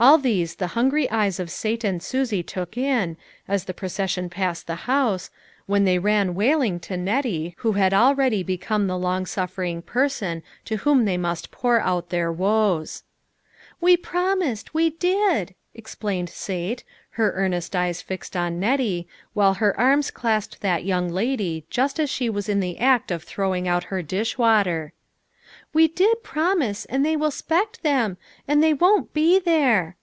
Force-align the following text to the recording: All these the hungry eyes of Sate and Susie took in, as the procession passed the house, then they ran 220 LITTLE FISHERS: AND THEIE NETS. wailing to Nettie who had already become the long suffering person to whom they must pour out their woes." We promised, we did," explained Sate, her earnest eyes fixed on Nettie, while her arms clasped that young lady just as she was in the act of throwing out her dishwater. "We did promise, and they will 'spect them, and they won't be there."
All 0.00 0.16
these 0.16 0.54
the 0.54 0.68
hungry 0.78 1.10
eyes 1.10 1.40
of 1.40 1.50
Sate 1.50 1.82
and 1.82 2.00
Susie 2.00 2.44
took 2.44 2.76
in, 2.76 3.16
as 3.48 3.64
the 3.64 3.74
procession 3.74 4.30
passed 4.30 4.68
the 4.68 4.76
house, 4.86 5.28
then 5.68 5.82
they 5.82 5.98
ran 5.98 6.28
220 6.34 6.34
LITTLE 6.38 6.62
FISHERS: 6.62 6.62
AND 6.62 6.78
THEIE 6.78 6.84
NETS. 7.12 7.16
wailing 7.24 7.28
to 7.34 7.40
Nettie 7.42 7.54
who 7.58 7.72
had 7.72 7.92
already 7.94 8.42
become 8.44 8.86
the 8.86 8.96
long 8.96 9.26
suffering 9.26 9.82
person 9.82 10.44
to 10.66 10.76
whom 10.76 11.04
they 11.04 11.16
must 11.16 11.50
pour 11.50 11.80
out 11.80 12.10
their 12.10 12.30
woes." 12.30 13.02
We 13.80 13.96
promised, 13.96 14.72
we 14.72 14.90
did," 14.90 15.56
explained 15.74 16.30
Sate, 16.30 16.84
her 17.10 17.32
earnest 17.34 17.74
eyes 17.74 18.00
fixed 18.00 18.36
on 18.36 18.60
Nettie, 18.60 19.08
while 19.32 19.54
her 19.54 19.76
arms 19.80 20.12
clasped 20.12 20.60
that 20.60 20.84
young 20.84 21.08
lady 21.08 21.66
just 21.70 21.98
as 21.98 22.08
she 22.08 22.30
was 22.30 22.48
in 22.48 22.60
the 22.60 22.78
act 22.78 23.10
of 23.10 23.24
throwing 23.24 23.66
out 23.66 23.84
her 23.84 24.02
dishwater. 24.02 24.92
"We 25.74 25.86
did 25.86 26.22
promise, 26.22 26.86
and 26.86 27.04
they 27.04 27.14
will 27.16 27.30
'spect 27.30 27.82
them, 27.82 28.16
and 28.46 28.62
they 28.62 28.72
won't 28.72 29.12
be 29.12 29.38
there." 29.38 29.96